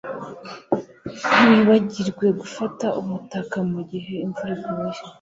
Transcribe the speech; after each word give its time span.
Ntiwibagirwe 1.29 2.27
gufata 2.41 2.87
umutaka 3.01 3.55
mugihe 3.71 4.13
imvura 4.25 4.51
iguye. 4.57 4.99